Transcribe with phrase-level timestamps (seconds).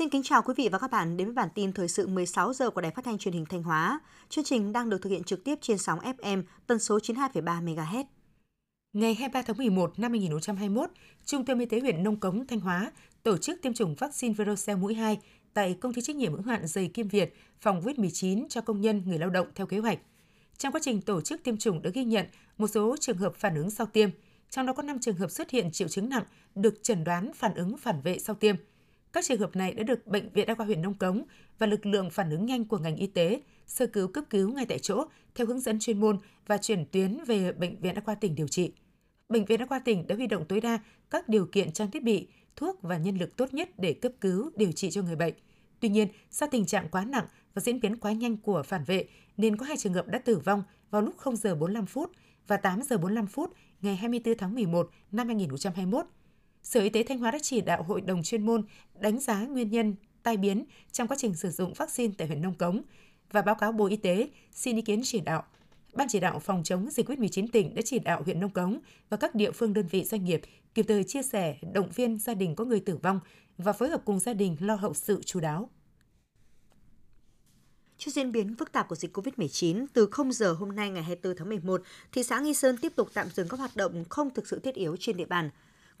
[0.00, 2.52] Xin kính chào quý vị và các bạn đến với bản tin thời sự 16
[2.52, 4.00] giờ của Đài Phát thanh Truyền hình Thanh Hóa.
[4.28, 8.04] Chương trình đang được thực hiện trực tiếp trên sóng FM tần số 92,3 MHz.
[8.92, 10.90] Ngày 23 tháng 11 năm 2021,
[11.24, 12.92] Trung tâm Y tế huyện Nông Cống, Thanh Hóa
[13.22, 15.18] tổ chức tiêm chủng vaccine Verocell mũi 2
[15.54, 19.02] tại công ty trách nhiệm hữu hạn dày Kim Việt phòng COVID-19 cho công nhân
[19.06, 19.98] người lao động theo kế hoạch.
[20.58, 22.26] Trong quá trình tổ chức tiêm chủng đã ghi nhận
[22.58, 24.10] một số trường hợp phản ứng sau tiêm,
[24.50, 26.24] trong đó có 5 trường hợp xuất hiện triệu chứng nặng
[26.54, 28.56] được chẩn đoán phản ứng phản vệ sau tiêm–
[29.12, 31.22] các trường hợp này đã được Bệnh viện Đa khoa huyện Nông Cống
[31.58, 34.66] và lực lượng phản ứng nhanh của ngành y tế sơ cứu cấp cứu ngay
[34.66, 38.14] tại chỗ theo hướng dẫn chuyên môn và chuyển tuyến về Bệnh viện Đa khoa
[38.14, 38.72] tỉnh điều trị.
[39.28, 40.78] Bệnh viện Đa khoa tỉnh đã huy động tối đa
[41.10, 44.50] các điều kiện trang thiết bị, thuốc và nhân lực tốt nhất để cấp cứu,
[44.56, 45.34] điều trị cho người bệnh.
[45.80, 49.08] Tuy nhiên, do tình trạng quá nặng và diễn biến quá nhanh của phản vệ
[49.36, 52.12] nên có hai trường hợp đã tử vong vào lúc 0 giờ 45 phút
[52.46, 56.06] và 8 giờ 45 phút ngày 24 tháng 11 năm 2021
[56.62, 59.70] Sở Y tế Thanh Hóa đã chỉ đạo hội đồng chuyên môn đánh giá nguyên
[59.70, 62.82] nhân tai biến trong quá trình sử dụng vaccine tại huyện Nông Cống
[63.32, 65.44] và báo cáo Bộ Y tế xin ý kiến chỉ đạo.
[65.92, 69.16] Ban chỉ đạo phòng chống dịch COVID-19 tỉnh đã chỉ đạo huyện Nông Cống và
[69.16, 70.40] các địa phương đơn vị doanh nghiệp
[70.74, 73.20] kịp thời chia sẻ, động viên gia đình có người tử vong
[73.58, 75.70] và phối hợp cùng gia đình lo hậu sự chú đáo.
[77.98, 81.36] Trước diễn biến phức tạp của dịch COVID-19, từ 0 giờ hôm nay ngày 24
[81.36, 84.48] tháng 11, thị xã Nghi Sơn tiếp tục tạm dừng các hoạt động không thực
[84.48, 85.50] sự thiết yếu trên địa bàn.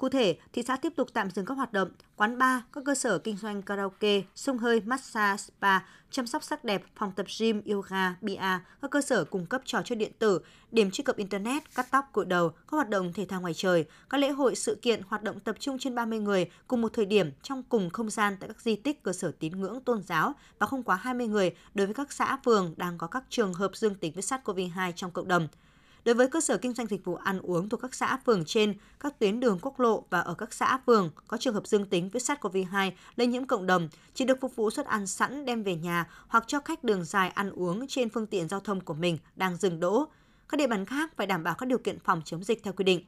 [0.00, 2.94] Cụ thể, thị xã tiếp tục tạm dừng các hoạt động quán bar, các cơ
[2.94, 5.78] sở kinh doanh karaoke, sông hơi, massage, spa,
[6.10, 9.82] chăm sóc sắc đẹp, phòng tập gym, yoga, bia, các cơ sở cung cấp trò
[9.84, 10.40] chơi điện tử,
[10.72, 13.84] điểm truy cập internet, cắt tóc, cội đầu, các hoạt động thể thao ngoài trời,
[14.10, 17.06] các lễ hội, sự kiện, hoạt động tập trung trên 30 người cùng một thời
[17.06, 20.34] điểm trong cùng không gian tại các di tích, cơ sở tín ngưỡng tôn giáo
[20.58, 23.76] và không quá 20 người đối với các xã phường đang có các trường hợp
[23.76, 25.48] dương tính với SARS-CoV-2 trong cộng đồng.
[26.04, 28.74] Đối với cơ sở kinh doanh dịch vụ ăn uống thuộc các xã phường trên,
[29.00, 32.08] các tuyến đường quốc lộ và ở các xã phường có trường hợp dương tính
[32.08, 35.74] với SARS-CoV-2 lây nhiễm cộng đồng chỉ được phục vụ suất ăn sẵn đem về
[35.74, 39.18] nhà hoặc cho khách đường dài ăn uống trên phương tiện giao thông của mình
[39.36, 40.06] đang dừng đỗ.
[40.48, 42.84] Các địa bàn khác phải đảm bảo các điều kiện phòng chống dịch theo quy
[42.84, 43.04] định.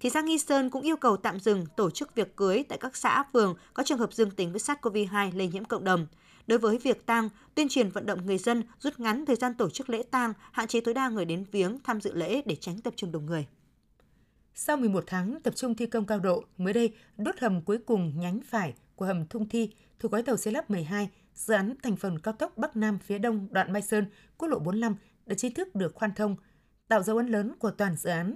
[0.00, 2.96] Thị xã Nghi Sơn cũng yêu cầu tạm dừng tổ chức việc cưới tại các
[2.96, 6.06] xã phường có trường hợp dương tính với SARS-CoV-2 lây nhiễm cộng đồng–
[6.46, 9.70] Đối với việc tang, tuyên truyền vận động người dân rút ngắn thời gian tổ
[9.70, 12.80] chức lễ tang, hạn chế tối đa người đến viếng tham dự lễ để tránh
[12.80, 13.46] tập trung đông người.
[14.54, 18.12] Sau 11 tháng tập trung thi công cao độ, mới đây, đốt hầm cuối cùng
[18.16, 21.96] nhánh phải của hầm Thung Thi thuộc gói tàu xây lắp 12, dự án thành
[21.96, 24.06] phần cao tốc Bắc Nam phía Đông đoạn Mai Sơn,
[24.38, 26.36] quốc lộ 45 đã chính thức được khoan thông,
[26.88, 28.34] tạo dấu ấn lớn của toàn dự án.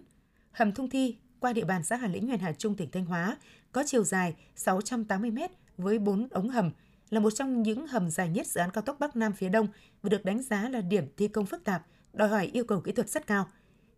[0.51, 3.37] Hầm Thung Thi qua địa bàn xã Hà Lĩnh, huyện Hà Trung, tỉnh Thanh Hóa
[3.73, 5.39] có chiều dài 680 m
[5.77, 6.71] với 4 ống hầm,
[7.11, 9.67] là một trong những hầm dài nhất dự án cao tốc Bắc Nam phía Đông
[10.03, 12.93] và được đánh giá là điểm thi công phức tạp, đòi hỏi yêu cầu kỹ
[12.93, 13.49] thuật rất cao.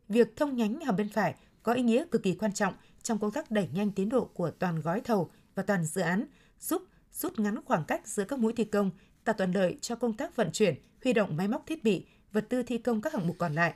[0.09, 3.31] Việc thông nhánh hầm bên phải có ý nghĩa cực kỳ quan trọng trong công
[3.31, 6.25] tác đẩy nhanh tiến độ của toàn gói thầu và toàn dự án,
[6.61, 6.83] giúp
[7.13, 8.91] rút ngắn khoảng cách giữa các mũi thi công,
[9.25, 12.47] tạo thuận lợi cho công tác vận chuyển, huy động máy móc thiết bị, vật
[12.49, 13.75] tư thi công các hạng mục còn lại.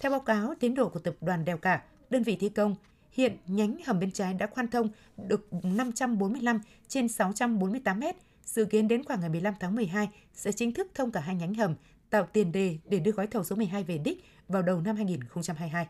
[0.00, 2.76] Theo báo cáo tiến độ của tập đoàn Đèo Cả, đơn vị thi công,
[3.12, 8.16] hiện nhánh hầm bên trái đã khoan thông được 545 trên 648 mét,
[8.48, 11.54] Dự kiến đến khoảng ngày 15 tháng 12 sẽ chính thức thông cả hai nhánh
[11.54, 11.74] hầm,
[12.10, 15.86] tạo tiền đề để đưa gói thầu số 12 về đích vào đầu năm 2022.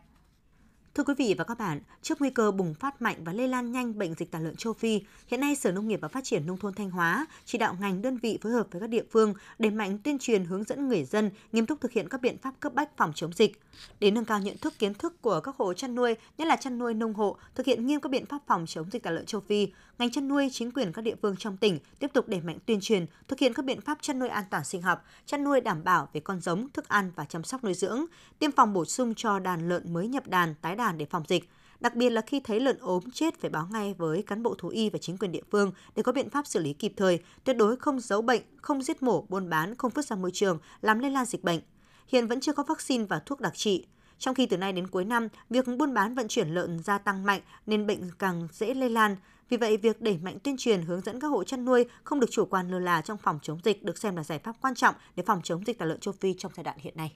[0.99, 3.71] Thưa quý vị và các bạn, trước nguy cơ bùng phát mạnh và lây lan
[3.71, 6.45] nhanh bệnh dịch tả lợn châu Phi, hiện nay Sở Nông nghiệp và Phát triển
[6.45, 9.33] Nông thôn Thanh Hóa chỉ đạo ngành đơn vị phối hợp với các địa phương
[9.59, 12.53] đẩy mạnh tuyên truyền hướng dẫn người dân nghiêm túc thực hiện các biện pháp
[12.59, 13.61] cấp bách phòng chống dịch.
[13.99, 16.77] Để nâng cao nhận thức kiến thức của các hộ chăn nuôi, nhất là chăn
[16.77, 19.41] nuôi nông hộ, thực hiện nghiêm các biện pháp phòng chống dịch tả lợn châu
[19.41, 19.67] Phi,
[19.99, 22.79] ngành chăn nuôi, chính quyền các địa phương trong tỉnh tiếp tục đẩy mạnh tuyên
[22.81, 25.83] truyền, thực hiện các biện pháp chăn nuôi an toàn sinh học, chăn nuôi đảm
[25.83, 28.05] bảo về con giống, thức ăn và chăm sóc nuôi dưỡng,
[28.39, 31.49] tiêm phòng bổ sung cho đàn lợn mới nhập đàn, tái đàn để phòng dịch.
[31.79, 34.69] Đặc biệt là khi thấy lợn ốm chết phải báo ngay với cán bộ thú
[34.69, 37.57] y và chính quyền địa phương để có biện pháp xử lý kịp thời, tuyệt
[37.57, 40.99] đối không giấu bệnh, không giết mổ, buôn bán, không vứt ra môi trường, làm
[40.99, 41.59] lây lan dịch bệnh.
[42.07, 43.85] Hiện vẫn chưa có vaccine và thuốc đặc trị.
[44.17, 47.25] Trong khi từ nay đến cuối năm, việc buôn bán vận chuyển lợn gia tăng
[47.25, 49.15] mạnh nên bệnh càng dễ lây lan.
[49.49, 52.31] Vì vậy, việc đẩy mạnh tuyên truyền hướng dẫn các hộ chăn nuôi không được
[52.31, 54.95] chủ quan lơ là trong phòng chống dịch được xem là giải pháp quan trọng
[55.15, 57.13] để phòng chống dịch tả lợn châu Phi trong giai đoạn hiện nay.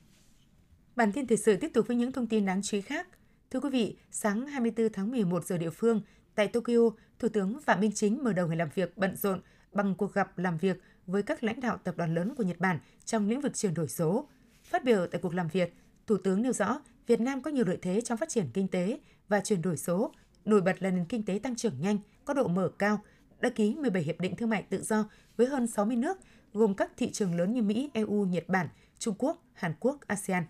[0.96, 3.08] Bản tin thời sự tiếp tục với những thông tin đáng chú ý khác.
[3.54, 6.02] Thưa quý vị, sáng 24 tháng 11 giờ địa phương,
[6.36, 6.90] tại Tokyo,
[7.20, 9.42] Thủ tướng Phạm Minh Chính mở đầu ngày làm việc bận rộn
[9.72, 12.80] bằng cuộc gặp làm việc với các lãnh đạo tập đoàn lớn của Nhật Bản
[13.06, 14.28] trong lĩnh vực chuyển đổi số.
[14.64, 15.74] Phát biểu tại cuộc làm việc,
[16.08, 19.00] Thủ tướng nêu rõ Việt Nam có nhiều lợi thế trong phát triển kinh tế
[19.28, 20.12] và chuyển đổi số,
[20.46, 23.00] nổi bật là nền kinh tế tăng trưởng nhanh, có độ mở cao,
[23.40, 26.18] đã ký 17 hiệp định thương mại tự do với hơn 60 nước,
[26.54, 28.68] gồm các thị trường lớn như Mỹ, EU, Nhật Bản,
[29.00, 30.44] Trung Quốc, Hàn Quốc, ASEAN.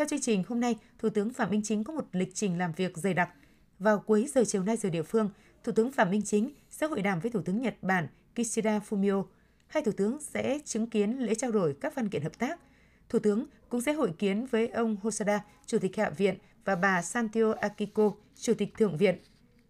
[0.00, 2.72] Theo chương trình, hôm nay, Thủ tướng Phạm Minh Chính có một lịch trình làm
[2.72, 3.30] việc dày đặc.
[3.78, 5.30] Vào cuối giờ chiều nay giờ địa phương,
[5.64, 9.24] Thủ tướng Phạm Minh Chính sẽ hội đàm với Thủ tướng Nhật Bản Kishida Fumio.
[9.66, 12.60] hai thủ tướng sẽ chứng kiến lễ trao đổi các văn kiện hợp tác.
[13.08, 17.02] Thủ tướng cũng sẽ hội kiến với ông Hosada, Chủ tịch Hạ viện và bà
[17.02, 19.18] Santio Akiko, Chủ tịch Thượng viện.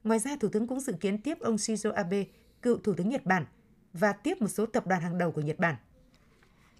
[0.04, 2.24] Ngoài ra, Thủ tướng cũng dự kiến tiếp ông Shinzo Abe,
[2.62, 3.44] cựu Thủ tướng Nhật Bản,
[3.92, 5.74] và tiếp một số tập đoàn hàng đầu của Nhật Bản.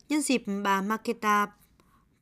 [0.08, 1.47] Nhân dịp bà Maketa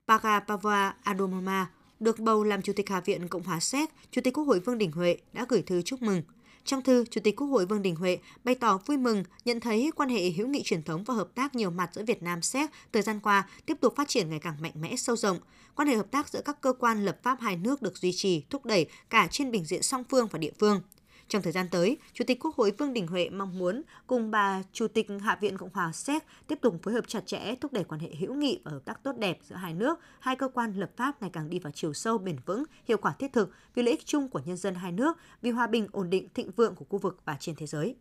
[0.09, 1.67] Pagapava Adomoma,
[2.01, 4.79] được bầu làm Chủ tịch Hạ viện Cộng hòa Séc, Chủ tịch Quốc hội Vương
[4.79, 6.23] Đình Huệ đã gửi thư chúc mừng.
[6.65, 9.91] Trong thư, Chủ tịch Quốc hội Vương Đình Huệ bày tỏ vui mừng nhận thấy
[9.97, 12.71] quan hệ hữu nghị truyền thống và hợp tác nhiều mặt giữa Việt Nam Séc
[12.93, 15.39] thời gian qua tiếp tục phát triển ngày càng mạnh mẽ sâu rộng.
[15.75, 18.43] Quan hệ hợp tác giữa các cơ quan lập pháp hai nước được duy trì,
[18.51, 20.81] thúc đẩy cả trên bình diện song phương và địa phương.
[21.29, 24.63] Trong thời gian tới, Chủ tịch Quốc hội Vương Đình Huệ mong muốn cùng bà
[24.73, 27.85] Chủ tịch Hạ viện Cộng hòa Séc tiếp tục phối hợp chặt chẽ thúc đẩy
[27.85, 30.73] quan hệ hữu nghị và hợp tác tốt đẹp giữa hai nước, hai cơ quan
[30.75, 33.83] lập pháp ngày càng đi vào chiều sâu bền vững, hiệu quả thiết thực vì
[33.83, 36.75] lợi ích chung của nhân dân hai nước, vì hòa bình ổn định thịnh vượng
[36.75, 37.97] của khu vực và trên thế giới.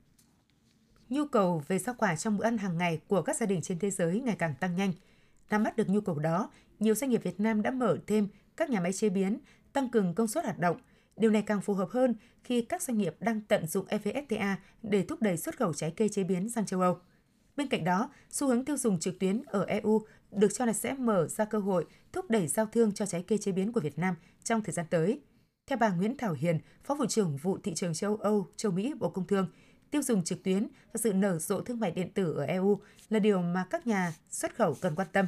[1.10, 3.80] Nhu cầu về rau quả trong bữa ăn hàng ngày của các gia đình trên
[3.80, 4.94] thế giới ngày càng tăng nhanh.
[5.50, 8.28] Nắm bắt được nhu cầu đó, nhiều doanh nghiệp Việt Nam đã mở thêm
[8.58, 9.40] các nhà máy chế biến,
[9.74, 10.78] tăng cường công suất hoạt động–
[11.18, 15.04] Điều này càng phù hợp hơn khi các doanh nghiệp đang tận dụng EVFTA để
[15.04, 17.00] thúc đẩy xuất khẩu trái cây chế biến sang châu Âu.
[17.56, 20.94] Bên cạnh đó, xu hướng tiêu dùng trực tuyến ở EU được cho là sẽ
[20.94, 24.00] mở ra cơ hội thúc đẩy giao thương cho trái cây chế biến của Việt
[24.00, 25.22] Nam trong thời gian tới.
[25.68, 28.94] Theo bà Nguyễn Thảo Hiền, Phó vụ trưởng vụ thị trường châu Âu, châu Mỹ,
[29.00, 29.48] Bộ Công Thương,
[29.92, 32.80] tiêu dùng trực tuyến và sự nở rộ thương mại điện tử ở EU
[33.10, 35.26] là điều mà các nhà xuất khẩu cần quan tâm.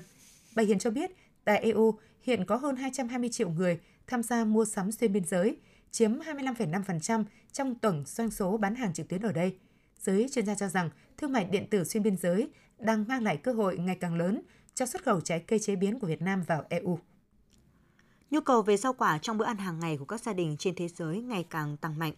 [0.55, 1.11] Bà Hiền cho biết,
[1.43, 5.57] tại EU hiện có hơn 220 triệu người tham gia mua sắm xuyên biên giới,
[5.91, 9.57] chiếm 25,5% trong tổng doanh số bán hàng trực tuyến ở đây.
[9.99, 12.49] Giới chuyên gia cho rằng thương mại điện tử xuyên biên giới
[12.79, 14.41] đang mang lại cơ hội ngày càng lớn
[14.73, 16.99] cho xuất khẩu trái cây chế biến của Việt Nam vào EU.
[18.31, 20.75] Nhu cầu về rau quả trong bữa ăn hàng ngày của các gia đình trên
[20.75, 22.13] thế giới ngày càng tăng mạnh.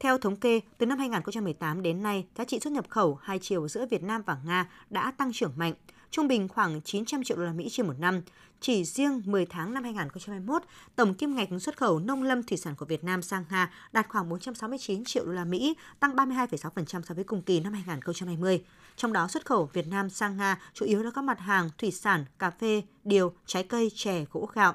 [0.00, 3.68] Theo thống kê, từ năm 2018 đến nay, giá trị xuất nhập khẩu hai chiều
[3.68, 5.74] giữa Việt Nam và Nga đã tăng trưởng mạnh,
[6.10, 8.22] trung bình khoảng 900 triệu đô la Mỹ trên một năm.
[8.60, 10.62] Chỉ riêng 10 tháng năm 2021,
[10.96, 14.08] tổng kim ngạch xuất khẩu nông lâm thủy sản của Việt Nam sang Nga đạt
[14.08, 18.64] khoảng 469 triệu đô la Mỹ, tăng 32,6% so với cùng kỳ năm 2020.
[18.96, 21.90] Trong đó xuất khẩu Việt Nam sang Nga chủ yếu là các mặt hàng thủy
[21.90, 24.74] sản, cà phê, điều, trái cây, chè, gỗ gạo.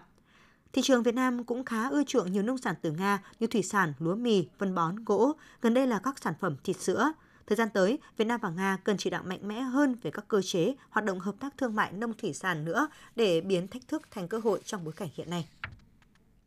[0.74, 3.64] Thị trường Việt Nam cũng khá ưa chuộng nhiều nông sản từ Nga như thủy
[3.64, 7.12] sản, lúa mì, phân bón, gỗ, gần đây là các sản phẩm thịt sữa.
[7.48, 10.28] Thời gian tới, Việt Nam và Nga cần chỉ đạo mạnh mẽ hơn về các
[10.28, 13.88] cơ chế, hoạt động hợp tác thương mại nông thủy sản nữa để biến thách
[13.88, 15.48] thức thành cơ hội trong bối cảnh hiện nay.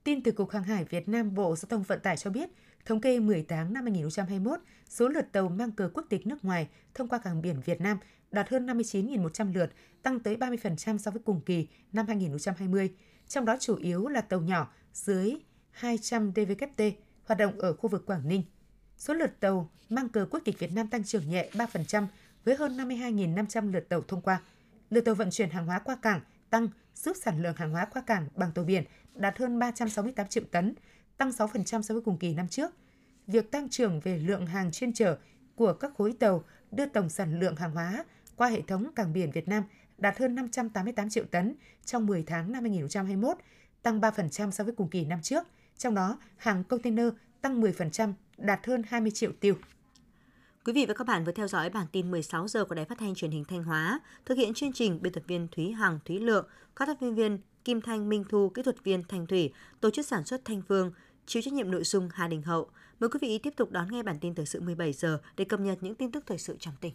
[0.05, 2.51] Tin từ Cục Hàng hải Việt Nam Bộ Giao thông Vận tải cho biết,
[2.85, 6.69] thống kê 10 tháng năm 2021, số lượt tàu mang cờ quốc tịch nước ngoài
[6.95, 7.99] thông qua cảng biển Việt Nam
[8.31, 9.71] đạt hơn 59.100 lượt,
[10.03, 12.91] tăng tới 30% so với cùng kỳ năm 2020.
[13.29, 15.35] Trong đó chủ yếu là tàu nhỏ dưới
[15.71, 16.83] 200 DVKT
[17.25, 18.43] hoạt động ở khu vực Quảng Ninh
[18.97, 22.07] số lượt tàu mang cờ quốc tịch Việt Nam tăng trưởng nhẹ 3%
[22.45, 24.43] với hơn 52.500 lượt tàu thông qua.
[24.91, 26.21] Lượt tàu vận chuyển hàng hóa qua cảng
[26.51, 28.85] tăng giúp sản lượng hàng hóa qua cảng bằng tàu biển
[29.15, 30.75] đạt hơn 368 triệu tấn,
[31.17, 32.71] tăng 6% so với cùng kỳ năm trước.
[33.27, 35.19] Việc tăng trưởng về lượng hàng chuyên chở
[35.55, 38.05] của các khối tàu đưa tổng sản lượng hàng hóa
[38.37, 39.65] qua hệ thống cảng biển Việt Nam
[39.99, 41.55] đạt hơn 588 triệu tấn
[41.85, 43.37] trong 10 tháng năm 2021,
[43.83, 45.47] tăng 3% so với cùng kỳ năm trước.
[45.79, 47.09] Trong đó, hàng container
[47.41, 49.55] tăng 10%, đạt hơn 20 triệu tiêu.
[50.65, 52.99] Quý vị và các bạn vừa theo dõi bản tin 16 giờ của Đài Phát
[52.99, 54.01] thanh Truyền hình Thanh Hóa.
[54.25, 57.39] Thực hiện chương trình biên tập viên Thúy Hằng, Thúy Lượng, các tác viên viên
[57.65, 60.93] Kim Thanh, Minh Thu, kỹ thuật viên Thanh Thủy, tổ chức sản xuất Thanh Phương,
[61.27, 62.71] chịu trách nhiệm nội dung Hà Đình Hậu.
[63.01, 65.61] Mời quý vị tiếp tục đón nghe bản tin thời sự 17 giờ để cập
[65.61, 66.93] nhật những tin tức thời sự trong tỉnh.